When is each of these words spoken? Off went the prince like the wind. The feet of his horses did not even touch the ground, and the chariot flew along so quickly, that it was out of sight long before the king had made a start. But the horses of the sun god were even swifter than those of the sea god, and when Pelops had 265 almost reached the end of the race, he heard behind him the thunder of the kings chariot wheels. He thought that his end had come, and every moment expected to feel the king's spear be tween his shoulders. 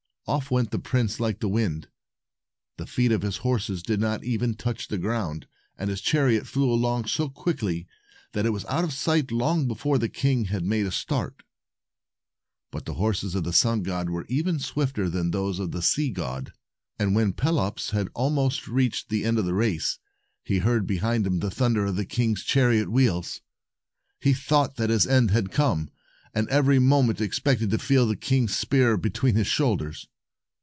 Off 0.27 0.49
went 0.49 0.71
the 0.71 0.79
prince 0.79 1.19
like 1.19 1.41
the 1.41 1.49
wind. 1.49 1.89
The 2.77 2.85
feet 2.87 3.11
of 3.11 3.21
his 3.21 3.37
horses 3.37 3.83
did 3.83 3.99
not 3.99 4.23
even 4.23 4.53
touch 4.55 4.87
the 4.87 4.97
ground, 4.99 5.45
and 5.77 5.89
the 5.89 5.97
chariot 5.97 6.47
flew 6.47 6.71
along 6.71 7.07
so 7.07 7.27
quickly, 7.27 7.85
that 8.31 8.45
it 8.45 8.51
was 8.51 8.63
out 8.67 8.85
of 8.85 8.93
sight 8.93 9.29
long 9.29 9.67
before 9.67 9.97
the 9.97 10.07
king 10.07 10.45
had 10.45 10.63
made 10.63 10.85
a 10.85 10.91
start. 10.91 11.43
But 12.71 12.85
the 12.85 12.93
horses 12.93 13.35
of 13.35 13.43
the 13.43 13.51
sun 13.51 13.81
god 13.83 14.09
were 14.09 14.25
even 14.29 14.57
swifter 14.57 15.09
than 15.09 15.31
those 15.31 15.59
of 15.59 15.71
the 15.71 15.81
sea 15.81 16.11
god, 16.11 16.53
and 16.97 17.13
when 17.13 17.33
Pelops 17.33 17.89
had 17.89 18.05
265 18.05 18.09
almost 18.15 18.67
reached 18.69 19.09
the 19.09 19.25
end 19.25 19.37
of 19.37 19.43
the 19.43 19.53
race, 19.55 19.99
he 20.45 20.59
heard 20.59 20.87
behind 20.87 21.27
him 21.27 21.39
the 21.39 21.51
thunder 21.51 21.87
of 21.87 21.97
the 21.97 22.05
kings 22.05 22.43
chariot 22.45 22.89
wheels. 22.89 23.41
He 24.21 24.31
thought 24.33 24.77
that 24.77 24.89
his 24.91 25.05
end 25.05 25.31
had 25.31 25.51
come, 25.51 25.89
and 26.33 26.47
every 26.47 26.79
moment 26.79 27.19
expected 27.19 27.69
to 27.71 27.77
feel 27.77 28.07
the 28.07 28.15
king's 28.15 28.55
spear 28.55 28.95
be 28.95 29.09
tween 29.09 29.35
his 29.35 29.47
shoulders. 29.47 30.07